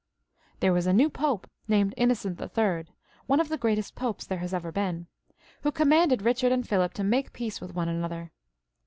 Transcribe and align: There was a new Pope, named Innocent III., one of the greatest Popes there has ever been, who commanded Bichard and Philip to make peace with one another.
There 0.61 0.73
was 0.73 0.87
a 0.87 0.93
new 0.93 1.11
Pope, 1.11 1.45
named 1.67 1.93
Innocent 1.95 2.41
III., 2.41 2.85
one 3.27 3.39
of 3.39 3.49
the 3.49 3.57
greatest 3.59 3.93
Popes 3.93 4.25
there 4.25 4.39
has 4.39 4.51
ever 4.51 4.71
been, 4.71 5.05
who 5.61 5.71
commanded 5.71 6.23
Bichard 6.23 6.51
and 6.51 6.67
Philip 6.67 6.95
to 6.95 7.03
make 7.03 7.33
peace 7.33 7.61
with 7.61 7.75
one 7.75 7.87
another. 7.87 8.31